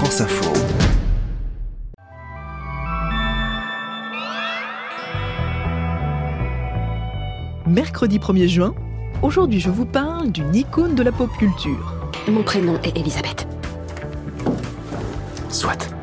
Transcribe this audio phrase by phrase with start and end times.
[0.00, 0.50] France Info.
[7.66, 8.74] Mercredi 1er juin,
[9.20, 11.94] aujourd'hui je vous parle d'une icône de la pop culture.
[12.28, 13.46] Mon prénom est Elisabeth.
[15.50, 15.94] Soit.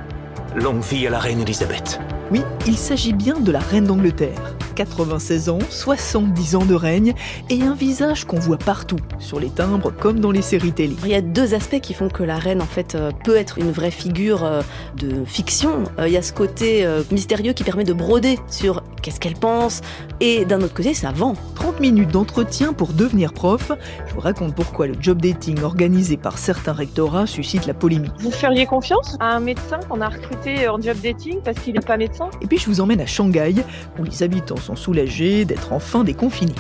[0.55, 1.99] Longue vie à la reine Elisabeth.
[2.29, 4.53] Oui, il s'agit bien de la reine d'Angleterre.
[4.75, 7.15] 96 ans, 70 ans de règne
[7.49, 10.95] et un visage qu'on voit partout, sur les timbres comme dans les séries télé.
[11.03, 13.57] Il y a deux aspects qui font que la reine en fait euh, peut être
[13.57, 14.61] une vraie figure euh,
[14.95, 15.83] de fiction.
[15.99, 19.79] Euh, il y a ce côté mystérieux qui permet de broder sur qu'est-ce qu'elle pense
[20.19, 21.33] et d'un autre côté ça vend.
[21.55, 23.71] 30 minutes d'entretien pour devenir prof.
[24.05, 28.11] Je vous raconte pourquoi le job dating organisé par certains rectorats suscite la polémique.
[28.19, 31.79] Vous feriez confiance à un médecin qu'on a recruté en job dating parce qu'il n'est
[31.79, 32.29] pas médecin?
[32.41, 33.55] Et puis je vous emmène à Shanghai
[33.97, 36.55] où les habitants sont soulagés d'être enfin déconfinés.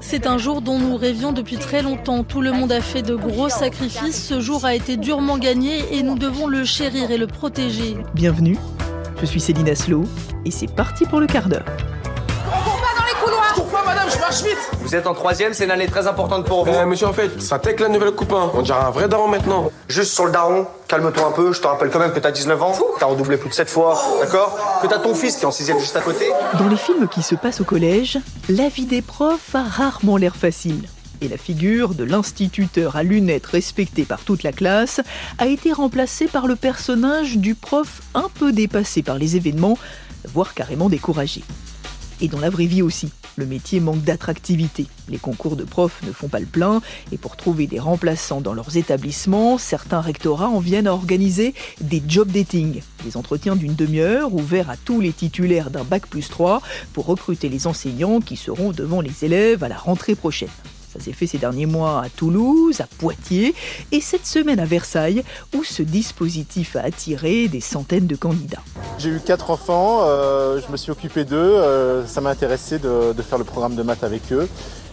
[0.00, 2.22] C'est un jour dont nous rêvions depuis très longtemps.
[2.22, 4.28] Tout le monde a fait de gros sacrifices.
[4.28, 7.96] Ce jour a été durement gagné et nous devons le chérir et le protéger.
[8.14, 8.56] Bienvenue,
[9.20, 10.04] je suis Céline Aslo
[10.44, 11.64] et c'est parti pour le quart d'heure.
[13.54, 16.64] Pourquoi madame, je marche vite Vous êtes en troisième, c'est une année très importante pour
[16.64, 16.72] vous.
[16.72, 18.50] Eh monsieur en fait, ça tech la nouvelle coupe hein.
[18.54, 19.70] On dirait un vrai daron maintenant.
[19.88, 22.62] Juste sur le daron, calme-toi un peu, je te rappelle quand même que t'as 19
[22.62, 24.56] ans, t'as redoublé plus de 7 fois, d'accord?
[24.82, 26.30] Que t'as ton fils qui est en sixième juste à côté.
[26.58, 30.36] Dans les films qui se passent au collège, la vie des profs a rarement l'air
[30.36, 30.88] facile.
[31.20, 35.00] Et la figure de l'instituteur à lunettes respecté par toute la classe
[35.38, 39.78] a été remplacée par le personnage du prof un peu dépassé par les événements,
[40.32, 41.42] voire carrément découragé.
[42.22, 44.86] Et dans la vraie vie aussi, le métier manque d'attractivité.
[45.08, 46.82] Les concours de profs ne font pas le plein,
[47.12, 52.02] et pour trouver des remplaçants dans leurs établissements, certains rectorats en viennent à organiser des
[52.06, 56.60] job dating, des entretiens d'une demi-heure ouverts à tous les titulaires d'un bac plus 3
[56.92, 60.50] pour recruter les enseignants qui seront devant les élèves à la rentrée prochaine.
[60.92, 63.54] Ça s'est fait ces derniers mois à Toulouse, à Poitiers
[63.92, 65.22] et cette semaine à Versailles
[65.56, 68.62] où ce dispositif a attiré des centaines de candidats.
[68.98, 73.12] J'ai eu quatre enfants, euh, je me suis occupé d'eux, euh, ça m'a intéressé de,
[73.12, 74.48] de faire le programme de maths avec eux.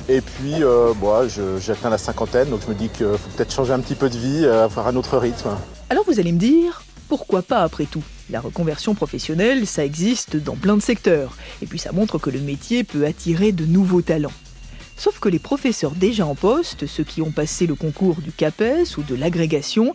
[0.09, 3.29] Et puis, euh, bon, je- j'ai atteint la cinquantaine, donc je me dis qu'il faut
[3.35, 5.49] peut-être changer un petit peu de vie, euh, avoir un autre rythme.
[5.89, 8.03] Alors vous allez me dire, pourquoi pas après tout?
[8.29, 11.35] La reconversion professionnelle, ça existe dans plein de secteurs.
[11.61, 14.31] Et puis ça montre que le métier peut attirer de nouveaux talents.
[14.97, 18.97] Sauf que les professeurs déjà en poste, ceux qui ont passé le concours du CAPES
[18.97, 19.93] ou de l'agrégation,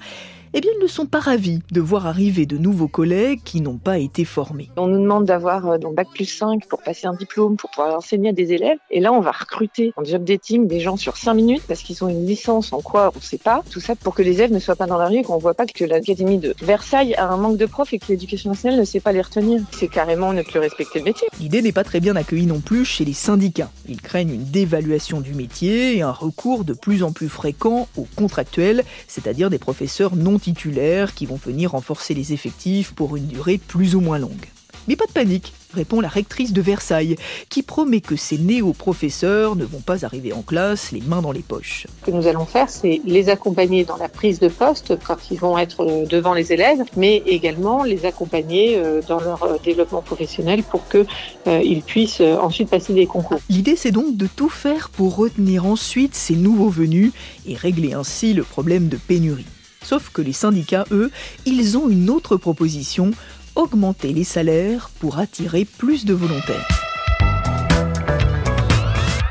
[0.54, 3.78] eh bien ils ne sont pas ravis de voir arriver de nouveaux collègues qui n'ont
[3.78, 4.68] pas été formés.
[4.76, 7.96] On nous demande d'avoir euh, donc bac plus 5 pour passer un diplôme, pour pouvoir
[7.96, 8.76] enseigner à des élèves.
[8.91, 12.04] Et là, on va recruter en job dating des gens sur 5 minutes parce qu'ils
[12.04, 13.62] ont une licence en quoi on ne sait pas.
[13.70, 15.41] Tout ça pour que les élèves ne soient pas dans la rue et qu'on ne
[15.41, 18.78] voit pas que l'Académie de Versailles a un manque de profs et que l'éducation nationale
[18.78, 19.62] ne sait pas les retenir.
[19.70, 21.28] C'est carrément ne plus respecter le métier.
[21.41, 23.70] L'idée n'est pas très bien accueillie non plus chez les syndicats.
[23.88, 28.06] Ils craignent une dévaluation du métier et un recours de plus en plus fréquent aux
[28.16, 33.58] contractuels, c'est-à-dire des professeurs non titulaires qui vont venir renforcer les effectifs pour une durée
[33.58, 34.47] plus ou moins longue.
[34.88, 37.16] Mais pas de panique, répond la rectrice de Versailles,
[37.48, 41.42] qui promet que ces néo-professeurs ne vont pas arriver en classe les mains dans les
[41.42, 41.86] poches.
[42.00, 45.38] Ce que nous allons faire, c'est les accompagner dans la prise de poste quand ils
[45.38, 50.03] vont être euh, devant les élèves, mais également les accompagner euh, dans leur euh, développement
[50.03, 53.38] professionnel pour qu'ils puissent ensuite passer des concours.
[53.48, 57.12] L'idée, c'est donc de tout faire pour retenir ensuite ces nouveaux venus
[57.47, 59.47] et régler ainsi le problème de pénurie.
[59.82, 61.10] Sauf que les syndicats, eux,
[61.47, 63.12] ils ont une autre proposition,
[63.54, 66.69] augmenter les salaires pour attirer plus de volontaires.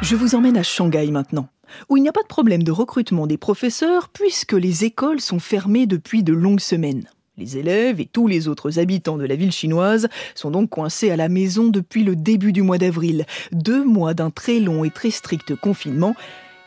[0.02, 1.48] Je vous emmène à Shanghai maintenant,
[1.88, 5.40] où il n'y a pas de problème de recrutement des professeurs puisque les écoles sont
[5.40, 7.08] fermées depuis de longues semaines.
[7.38, 11.16] Les élèves et tous les autres habitants de la ville chinoise sont donc coincés à
[11.16, 15.12] la maison depuis le début du mois d'avril, deux mois d'un très long et très
[15.12, 16.16] strict confinement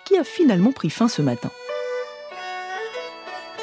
[0.07, 1.51] qui a finalement pris fin ce matin.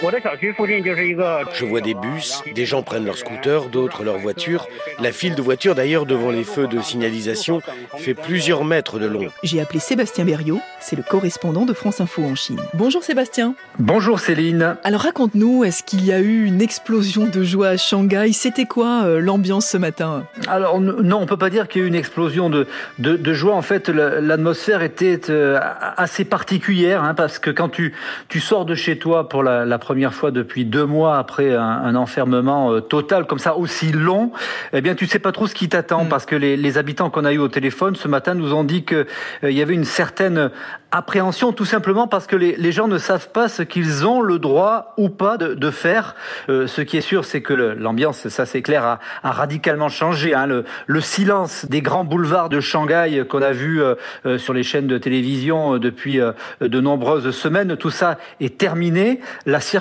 [0.01, 4.67] Je vois des bus, des gens prennent leur scooter, d'autres leur voiture.
[4.99, 7.61] La file de voitures d'ailleurs devant les feux de signalisation
[7.97, 9.27] fait plusieurs mètres de long.
[9.43, 12.59] J'ai appelé Sébastien Berriot, c'est le correspondant de France Info en Chine.
[12.73, 13.53] Bonjour Sébastien.
[13.77, 14.75] Bonjour Céline.
[14.83, 18.31] Alors raconte-nous, est-ce qu'il y a eu une explosion de joie à Shanghai?
[18.33, 20.25] C'était quoi euh, l'ambiance ce matin?
[20.47, 22.65] Alors non, on peut pas dire qu'il y a eu une explosion de,
[22.97, 23.53] de, de joie.
[23.53, 25.59] En fait, l'atmosphère était euh,
[25.95, 27.93] assez particulière hein, parce que quand tu,
[28.29, 31.61] tu sors de chez toi pour la, la première fois depuis deux mois après un,
[31.61, 34.31] un enfermement euh, total comme ça aussi long,
[34.73, 37.25] eh bien tu sais pas trop ce qui t'attend parce que les, les habitants qu'on
[37.25, 39.05] a eu au téléphone ce matin nous ont dit que
[39.43, 40.51] euh, y avait une certaine
[40.91, 44.93] appréhension tout simplement parce que les, gens ne savent pas ce qu'ils ont le droit
[44.97, 46.15] ou pas de, faire.
[46.49, 50.33] Euh, ce qui est sûr, c'est que l'ambiance, ça c'est clair, a, radicalement changé.
[50.33, 50.47] Hein.
[50.87, 54.97] Le, silence des grands boulevards de Shanghai qu'on a vu euh, sur les chaînes de
[54.97, 56.19] télévision depuis
[56.61, 59.19] de nombreuses semaines, tout ça est terminé.
[59.45, 59.80] La circulation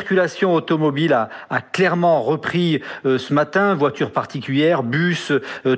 [0.55, 3.75] automobile a, clairement repris ce matin.
[3.75, 5.33] Voitures particulières, bus,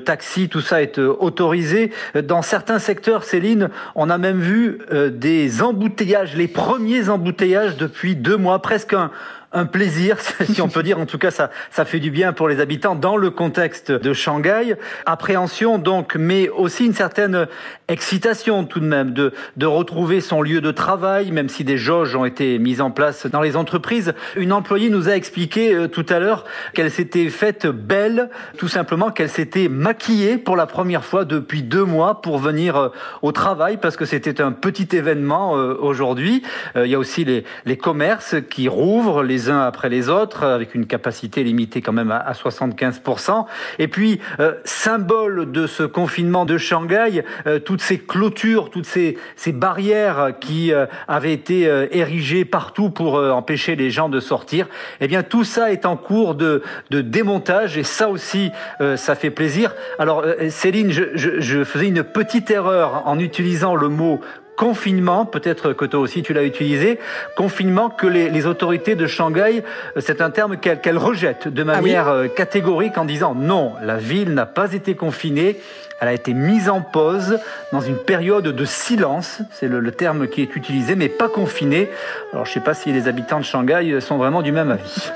[0.04, 1.92] taxis, tout ça est autorisé.
[2.22, 4.78] Dans certains secteurs, Céline, on a même vu
[5.10, 9.10] des embouteillages, les premiers embouteillages depuis deux mois, presque un,
[9.52, 10.99] un plaisir, si on peut dire.
[10.99, 14.12] En tout cas, ça, ça fait du bien pour les habitants dans le contexte de
[14.12, 14.76] Shanghai.
[15.06, 17.46] Appréhension donc, mais aussi une certaine
[17.88, 22.16] excitation tout de même de, de retrouver son lieu de travail, même si des jauges
[22.16, 24.14] ont été mises en place dans les entreprises.
[24.37, 26.44] Une employée nous a expliqué euh, tout à l'heure
[26.75, 31.84] qu'elle s'était faite belle, tout simplement qu'elle s'était maquillée pour la première fois depuis deux
[31.84, 32.88] mois pour venir euh,
[33.20, 36.43] au travail parce que c'était un petit événement euh, aujourd'hui.
[36.76, 40.74] Il y a aussi les, les commerces qui rouvrent, les uns après les autres, avec
[40.74, 43.46] une capacité limitée quand même à 75%.
[43.78, 49.18] Et puis, euh, symbole de ce confinement de Shanghai, euh, toutes ces clôtures, toutes ces,
[49.36, 54.68] ces barrières qui euh, avaient été érigées partout pour empêcher les gens de sortir,
[55.00, 58.50] eh bien tout ça est en cours de, de démontage et ça aussi,
[58.96, 59.74] ça fait plaisir.
[59.98, 64.20] Alors Céline, je, je faisais une petite erreur en utilisant le mot
[64.62, 67.00] confinement, peut-être que toi aussi tu l'as utilisé,
[67.36, 69.64] confinement que les, autorités de Shanghai,
[69.96, 73.96] euh, c'est un terme qu'elles rejettent de ah manière euh, catégorique en disant non, la
[73.96, 75.58] ville n'a pas été confinée,
[76.02, 77.38] elle a été mise en pause
[77.70, 81.88] dans une période de silence, c'est le, terme qui est utilisé, mais pas confinée.
[82.32, 85.12] Alors je ne sais pas si les habitants de Shanghai sont vraiment du même avis.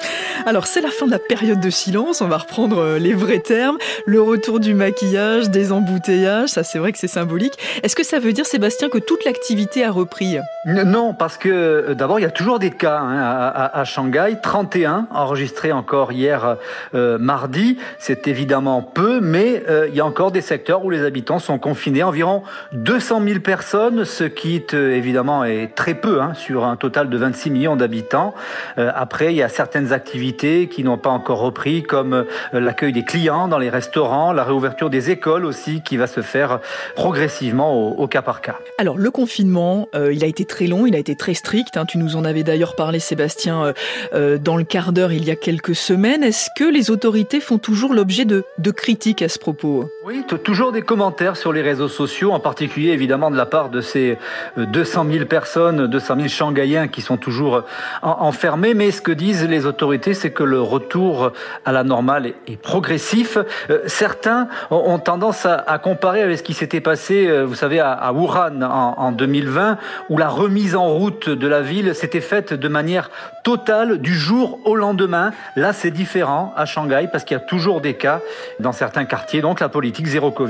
[0.46, 3.40] Alors c'est la fin de la période de silence, on va reprendre euh, les vrais
[3.40, 7.58] termes, le retour du maquillage, des embouteillages, ça c'est vrai que c'est symbolique.
[7.82, 10.36] Est-ce que ça veut dire Sébastien que toute l'activité a repris?
[10.66, 15.08] Non, parce que euh, d'abord il y a toujours des cas hein, à, Shanghai, 31
[15.12, 16.58] enregistrés encore hier
[16.94, 21.38] euh, mardi, c'est évidemment peu, mais il y a encore des secteurs où les habitants
[21.38, 22.02] sont confinés.
[22.02, 22.42] Environ
[22.72, 27.16] 200 000 personnes, ce qui euh, évidemment est très peu hein, sur un total de
[27.16, 28.34] 26 millions d'habitants.
[28.78, 32.92] Euh, après, il y a certaines activités qui n'ont pas encore repris, comme euh, l'accueil
[32.92, 36.60] des clients dans les restaurants, la réouverture des écoles aussi, qui va se faire
[36.94, 38.56] progressivement au, cas par cas.
[38.78, 41.76] Alors le confinement, il a été très long, il a été très strict.
[41.76, 41.84] Hein.
[41.86, 43.72] tu nous en avais d'ailleurs parlé, Sébastien,
[44.12, 46.22] dans le quart d'heure il y a quelques semaines.
[46.22, 49.90] Est-ce que les autorités font toujours l'objet de, de critiques à ce propos?
[50.04, 53.82] Oui, toujours des commentaires sur les réseaux sociaux, en particulier évidemment de la part de
[53.82, 54.16] ces
[54.56, 57.64] 200 euh, 000 personnes, 200 000 Shanghaïens qui sont toujours
[58.02, 58.72] enfermés.
[58.72, 61.32] Mais ce que disent les autorités, c'est que le retour
[61.66, 63.36] à la normale est progressif.
[63.68, 68.12] Euh, certains ont tendance à comparer avec ce qui s'était passé, euh, vous savez, à
[68.14, 69.76] Wuhan en 2020,
[70.08, 73.10] où la remise en route de la ville s'était faite de manière
[73.44, 75.32] totale du jour au lendemain.
[75.54, 78.20] Là, c'est différent à Shanghai parce qu'il y a toujours des cas
[78.58, 79.42] dans certains quartiers.
[79.42, 80.45] Donc la politique zéro Covid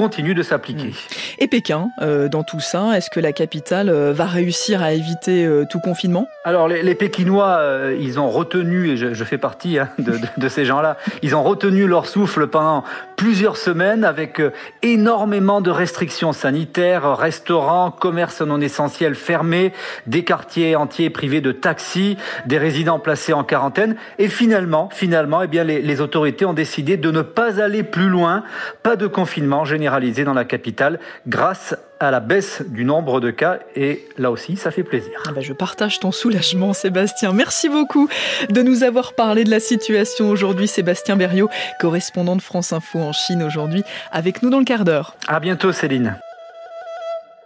[0.00, 0.92] continue de s'appliquer.
[1.38, 5.44] Et Pékin, euh, dans tout ça, est-ce que la capitale euh, va réussir à éviter
[5.44, 6.26] euh, tout confinement?
[6.44, 7.60] Alors les, Pékinois,
[7.98, 12.06] ils ont retenu, et je, fais partie hein, de, ces gens-là, ils ont retenu leur
[12.06, 12.82] souffle pendant
[13.16, 14.40] plusieurs semaines avec
[14.82, 19.72] énormément de restrictions sanitaires, restaurants, commerces non essentiels fermés,
[20.06, 22.16] des quartiers entiers privés de taxis,
[22.46, 23.96] des résidents placés en quarantaine.
[24.18, 28.08] Et finalement, finalement, eh bien, les, les autorités ont décidé de ne pas aller plus
[28.08, 28.44] loin,
[28.82, 33.58] pas de confinement généralisé dans la capitale grâce à la baisse du nombre de cas
[33.76, 35.22] et là aussi ça fait plaisir.
[35.28, 37.32] Ah bah, je partage ton soulagement Sébastien.
[37.32, 38.08] Merci beaucoup
[38.48, 41.48] de nous avoir parlé de la situation aujourd'hui Sébastien Berriot,
[41.80, 45.14] correspondant de France Info en Chine aujourd'hui avec nous dans le quart d'heure.
[45.28, 46.16] À bientôt Céline.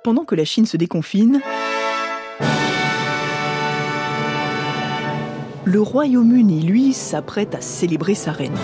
[0.03, 1.41] Pendant que la Chine se déconfine,
[5.65, 8.57] le Royaume-Uni lui s'apprête à célébrer sa reine.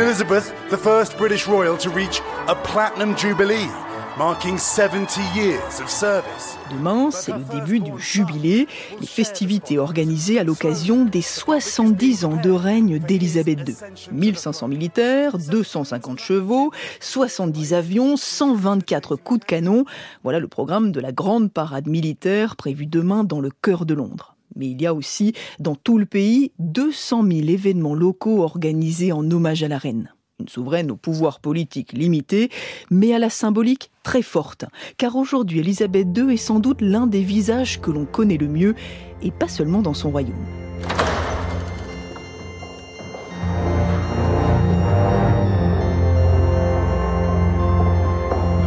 [0.00, 3.70] Elizabeth, the first British royal to reach a platinum jubilee.
[4.16, 6.56] Marking 70 years of service.
[6.70, 8.68] Demain, c'est le début du jubilé,
[9.00, 13.76] les festivités organisées à l'occasion des 70 ans de règne d'Élisabeth II.
[14.12, 16.70] 1500 militaires, 250 chevaux,
[17.00, 19.84] 70 avions, 124 coups de canon.
[20.22, 24.33] Voilà le programme de la grande parade militaire prévue demain dans le cœur de Londres.
[24.56, 29.28] Mais il y a aussi, dans tout le pays, 200 000 événements locaux organisés en
[29.30, 32.50] hommage à la reine une souveraine au pouvoir politique limité,
[32.90, 34.64] mais à la symbolique très forte.
[34.98, 38.74] Car aujourd'hui, Élisabeth II est sans doute l'un des visages que l'on connaît le mieux,
[39.22, 40.34] et pas seulement dans son royaume.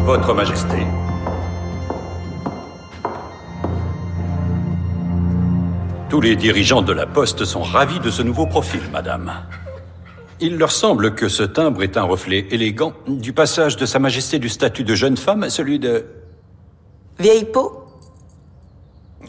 [0.06, 0.78] Votre Majesté,
[6.10, 9.34] Tous les dirigeants de la Poste sont ravis de ce nouveau profil, madame.
[10.40, 14.40] Il leur semble que ce timbre est un reflet élégant du passage de Sa Majesté
[14.40, 16.06] du statut de jeune femme à celui de...
[17.20, 17.84] Vieille peau?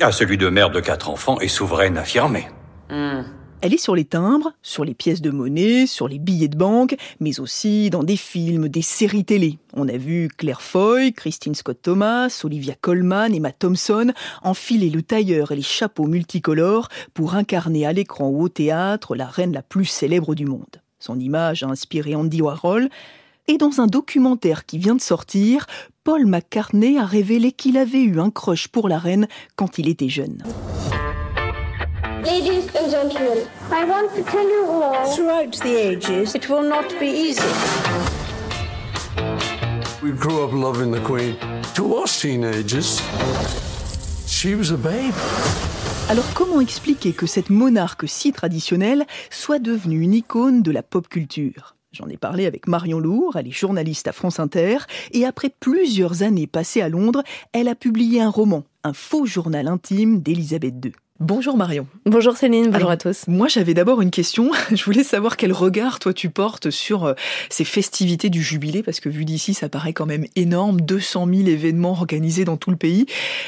[0.01, 2.47] À celui de mère de quatre enfants et souveraine affirmée.
[2.91, 3.23] Hmm.
[3.61, 6.97] Elle est sur les timbres, sur les pièces de monnaie, sur les billets de banque,
[7.19, 9.59] mais aussi dans des films, des séries télé.
[9.75, 14.13] On a vu Claire Foy, Christine Scott Thomas, Olivia Colman, Emma Thompson
[14.43, 19.27] enfiler le tailleur et les chapeaux multicolores pour incarner à l'écran ou au théâtre la
[19.27, 20.81] reine la plus célèbre du monde.
[21.01, 22.89] Son image a inspiré Andy Warhol.
[23.51, 25.67] Et dans un documentaire qui vient de sortir,
[26.05, 30.11] Paul McCartney a révélé qu'il avait eu un crush pour la reine quand il était
[30.11, 30.43] jeune.
[32.25, 35.15] Ladies and gentlemen, I want to tell you all.
[35.15, 37.43] Throughout the ages, it will not be easy.
[40.03, 41.37] We grew up loving the Queen.
[41.75, 43.01] To us teenagers,
[44.27, 45.15] she was a babe.
[46.09, 51.09] Alors comment expliquer que cette monarque si traditionnelle soit devenue une icône de la pop
[51.09, 51.77] culture?
[51.93, 54.79] J'en ai parlé avec Marion Lourd, elle est journaliste à France Inter,
[55.13, 57.23] et après plusieurs années passées à Londres,
[57.53, 60.93] elle a publié un roman, un faux journal intime d'Elisabeth II.
[61.21, 61.89] Bonjour Marion.
[62.07, 63.27] Bonjour Céline, bonjour à tous.
[63.27, 64.53] Moi j'avais d'abord une question.
[64.73, 67.15] Je voulais savoir quel regard toi tu portes sur euh,
[67.51, 71.49] ces festivités du jubilé, parce que vu d'ici ça paraît quand même énorme, 200 000
[71.49, 73.07] événements organisés dans tout le pays.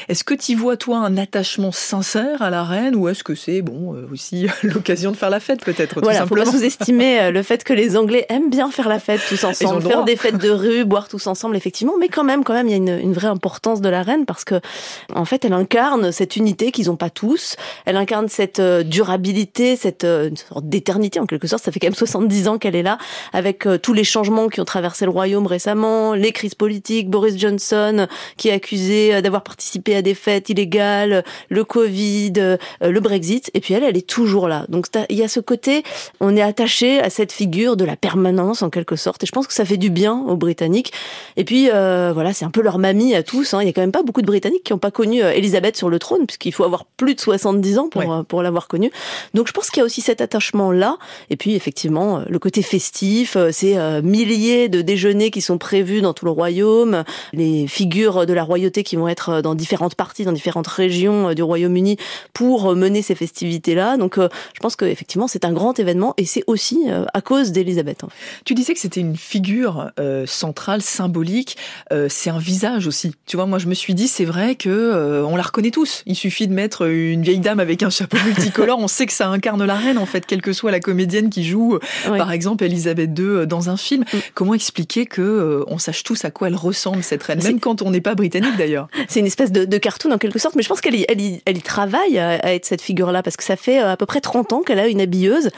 [0.09, 3.61] Est-ce que tu vois toi un attachement sincère à la reine ou est-ce que c'est
[3.61, 7.41] bon euh, aussi l'occasion de faire la fête peut-être Voilà, faut pas sous-estimer euh, le
[7.41, 10.49] fait que les Anglais aiment bien faire la fête tous ensemble, faire des fêtes de
[10.49, 13.13] rue, boire tous ensemble effectivement, mais quand même, quand même, il y a une, une
[13.13, 14.59] vraie importance de la reine parce que
[15.15, 19.75] en fait elle incarne cette unité qu'ils n'ont pas tous elle incarne cette euh, durabilité,
[19.75, 21.63] cette euh, sorte d'éternité en quelque sorte.
[21.63, 22.97] Ça fait quand même 70 ans qu'elle est là,
[23.33, 27.37] avec euh, tous les changements qui ont traversé le royaume récemment, les crises politiques, Boris
[27.37, 33.59] Johnson qui est accusé d'avoir participé à des fêtes illégales, le Covid, le Brexit, et
[33.59, 34.65] puis elle, elle est toujours là.
[34.69, 35.83] Donc il y a ce côté,
[36.19, 39.47] on est attaché à cette figure de la permanence en quelque sorte, et je pense
[39.47, 40.91] que ça fait du bien aux Britanniques.
[41.37, 43.53] Et puis voilà, c'est un peu leur mamie à tous.
[43.53, 43.61] Hein.
[43.61, 45.89] Il y a quand même pas beaucoup de Britanniques qui n'ont pas connu Elisabeth sur
[45.89, 47.19] le trône, puisqu'il faut avoir plus de
[47.51, 48.91] 70 ans pour, euh, pour l'avoir connu.
[49.33, 50.97] Donc je pense qu'il y a aussi cet attachement-là.
[51.29, 56.01] Et puis effectivement, euh, le côté festif, euh, ces milliers de déjeuners qui sont prévus
[56.01, 57.03] dans tout le royaume,
[57.33, 61.43] les figures de la royauté qui vont être dans différentes parties, dans différentes régions du
[61.43, 61.97] Royaume-Uni
[62.33, 63.97] pour mener ces festivités-là.
[63.97, 68.03] Donc je pense qu'effectivement, c'est un grand événement et c'est aussi à cause d'Elisabeth.
[68.03, 68.09] Hein.
[68.45, 69.91] Tu disais que c'était une figure
[70.25, 71.57] centrale, symbolique.
[72.09, 73.13] c'est un visage aussi.
[73.25, 76.03] Tu vois, moi je me suis dit, c'est vrai que on la reconnaît tous.
[76.05, 79.27] Il suffit de mettre une vieille dame avec un chapeau multicolore, on sait que ça
[79.27, 82.63] incarne la reine en fait, quelle que soit la comédienne qui joue, euh, par exemple
[82.63, 84.03] Elisabeth II euh, dans un film.
[84.13, 84.17] Mm.
[84.33, 87.81] Comment expliquer que euh, on sache tous à quoi elle ressemble cette reine, même quand
[87.81, 90.63] on n'est pas britannique d'ailleurs C'est une espèce de, de, cartoon en quelque sorte, mais
[90.63, 93.43] je pense qu'elle y, elle y, elle y travaille à, être cette figure-là parce que
[93.43, 95.49] ça fait à peu près 30 ans qu'elle a une habilleuse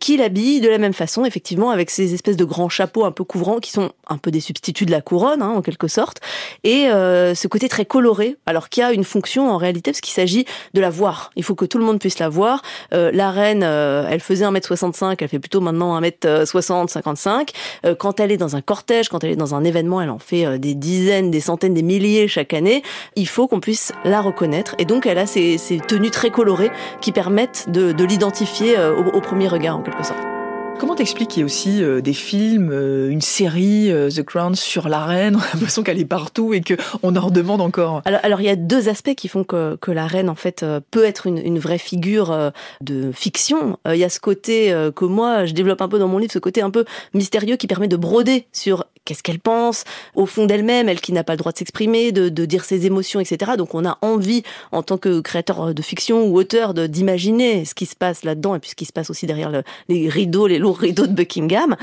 [0.00, 3.24] qui l'habille de la même façon, effectivement, avec ces espèces de grands chapeaux un peu
[3.24, 6.20] couvrants qui sont un peu des substituts de la couronne hein, en quelque sorte,
[6.64, 10.14] et ce côté très coloré, alors qu'il y a une fonction en réalité parce qu'il
[10.14, 11.17] s'agit de la voir.
[11.36, 12.62] Il faut que tout le monde puisse la voir.
[12.92, 17.52] Euh, la reine, euh, elle faisait 1m65, elle fait plutôt maintenant 1m60, 55.
[17.84, 20.18] Euh, quand elle est dans un cortège, quand elle est dans un événement, elle en
[20.18, 22.82] fait des dizaines, des centaines, des milliers chaque année.
[23.16, 24.74] Il faut qu'on puisse la reconnaître.
[24.78, 26.70] Et donc, elle a ces, tenues très colorées
[27.00, 30.37] qui permettent de, l'identifier au premier regard, en quelque sorte.
[30.78, 34.54] Comment t'expliques qu'il y ait aussi euh, des films, euh, une série, euh, The Crown
[34.54, 35.34] sur la reine?
[35.34, 38.02] On a l'impression qu'elle est partout et qu'on en redemande encore.
[38.04, 41.04] Alors, il y a deux aspects qui font que, que la reine en fait peut
[41.04, 43.78] être une, une vraie figure de fiction.
[43.86, 46.38] Il y a ce côté que moi je développe un peu dans mon livre, ce
[46.38, 49.84] côté un peu mystérieux qui permet de broder sur qu'est-ce qu'elle pense?
[50.14, 53.20] Au fond d'elle-même, elle qui n'a pas le droit de s'exprimer, de, dire ses émotions,
[53.20, 53.52] etc.
[53.56, 57.86] Donc on a envie en tant que créateur de fiction ou auteur d'imaginer ce qui
[57.86, 60.60] se passe là-dedans et puis ce qui se passe aussi derrière le, les rideaux, les
[60.62, 61.76] rideau de Buckingham.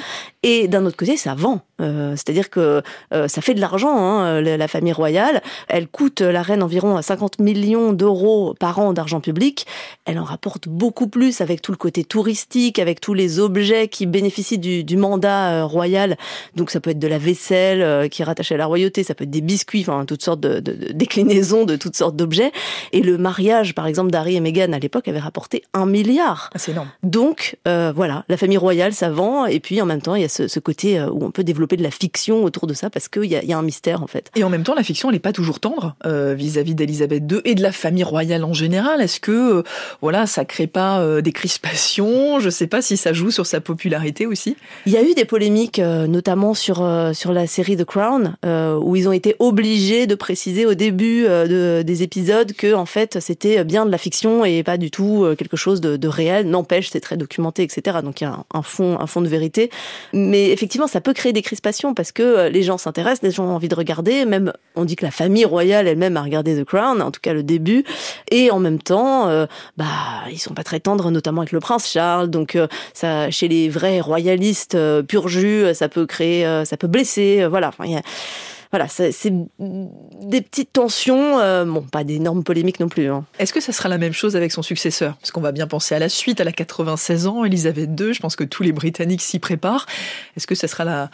[0.43, 1.61] Et d'un autre côté, ça vend.
[1.81, 2.81] Euh, c'est-à-dire que
[3.13, 5.41] euh, ça fait de l'argent, hein, la, famille royale.
[5.67, 9.65] Elle coûte la reine environ 50 millions d'euros par an d'argent public.
[10.05, 14.05] Elle en rapporte beaucoup plus avec tout le côté touristique, avec tous les objets qui
[14.05, 16.17] bénéficient du, mandat euh, royal.
[16.55, 19.23] Donc ça peut être de la vaisselle qui est rattachée à la royauté, ça peut
[19.23, 20.59] être des biscuits, enfin toutes sortes de,
[20.93, 22.51] déclinaisons de toutes sortes d'objets.
[22.91, 26.49] Et le mariage, par exemple, d'Harry et Meghan à l'époque avait rapporté un milliard.
[26.53, 26.89] Ah, c'est énorme.
[27.03, 29.45] Donc voilà, la famille royale ça vend.
[29.45, 31.83] Et puis en même temps, il y a ce, côté où on peut développer de
[31.83, 34.31] la fiction autour de ça parce qu'il y a, y a un mystère en fait.
[34.35, 37.55] Et en même temps, la fiction, elle n'est pas toujours tendre vis-à-vis d'Elisabeth II et
[37.55, 39.01] de la famille royale en général.
[39.01, 39.63] Est-ce que
[40.01, 42.39] voilà, ça crée pas des crispations?
[42.39, 44.55] Je sais pas si ça joue sur sa popularité aussi.
[44.85, 46.81] Il y a eu des polémiques, notamment sur
[47.13, 51.81] sur la série The Crown, où ils ont été obligés de préciser au début de,
[51.81, 55.57] des épisodes que en fait c'était bien de la fiction et pas du tout quelque
[55.57, 56.47] chose de, réel.
[56.47, 57.97] N'empêche, c'est très documenté, etc.
[58.03, 59.69] Donc il y a un, fond, un fond de vérité.
[60.13, 63.55] Mais effectivement, ça peut créer des crispations parce que les gens s'intéressent, les gens ont
[63.55, 64.25] envie de regarder.
[64.25, 67.33] Même, on dit que la famille royale elle-même a regardé The Crown, en tout cas
[67.33, 67.83] le début.
[68.31, 69.45] Et en même temps, euh,
[69.77, 69.85] bah
[70.31, 72.29] ils sont pas très tendres, notamment avec le prince Charles.
[72.29, 72.67] Donc euh,
[73.29, 76.84] chez les vrais royalistes euh, pur jus, ça peut créer, ça peut
[77.49, 77.69] voilà.
[77.69, 78.01] Enfin, y a,
[78.71, 83.07] voilà, c'est des petites tensions, euh, bon, pas d'énormes polémiques non plus.
[83.07, 83.23] Hein.
[83.39, 85.15] Est-ce que ça sera la même chose avec son successeur?
[85.15, 88.19] Parce qu'on va bien penser à la suite, à la 96 ans, Elisabeth II, je
[88.19, 89.85] pense que tous les Britanniques s'y préparent.
[90.35, 91.09] Est-ce que ça sera la,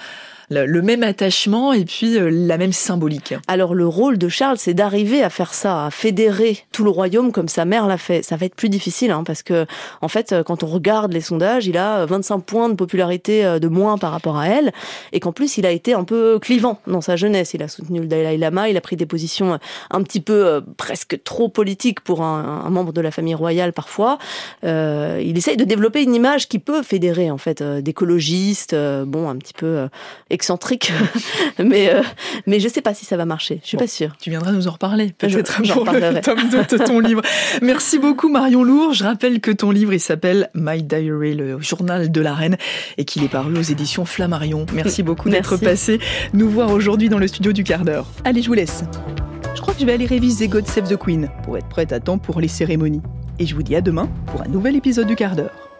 [0.52, 3.34] le même attachement et puis euh, la même symbolique.
[3.48, 7.32] Alors le rôle de Charles, c'est d'arriver à faire ça, à fédérer tout le royaume
[7.32, 8.24] comme sa mère l'a fait.
[8.24, 9.66] Ça va être plus difficile hein, parce que
[10.02, 13.60] en fait, euh, quand on regarde les sondages, il a 25 points de popularité euh,
[13.60, 14.72] de moins par rapport à elle
[15.14, 17.54] et qu'en plus il a été un peu clivant dans sa jeunesse.
[17.54, 19.58] Il a soutenu le Dalai Lama, il a pris des positions
[19.90, 24.18] un petit peu presque trop politiques pour un, membre de la famille royale parfois.
[24.64, 29.36] Euh, il essaye de développer une image qui peut fédérer en fait d'écologistes, bon un
[29.36, 29.88] petit peu
[30.42, 30.92] excentrique,
[31.64, 32.02] mais euh,
[32.48, 33.60] mais je sais pas si ça va marcher.
[33.62, 34.16] Je suis pas sûre.
[34.20, 37.22] Tu viendras nous en reparler peut-être pour le tome 2 de ton livre.
[37.62, 38.94] Merci beaucoup Marion Lourd.
[38.94, 42.58] Je rappelle que ton livre il s'appelle My Diary, le journal de la reine,
[42.98, 44.66] et qu'il est paru aux éditions Flammarion.
[44.74, 46.00] Merci beaucoup d'être passé
[46.34, 48.08] nous voir aujourd'hui dans le studio du quart d'heure.
[48.26, 48.84] Allez, je vous laisse.
[49.54, 52.00] Je crois que je vais aller réviser God Save the Queen pour être prête à
[52.00, 53.04] temps pour les cérémonies.
[53.38, 55.71] Et je vous dis à demain pour un nouvel épisode du quart d'heure.